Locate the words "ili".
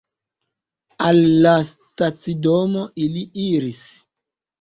3.05-3.23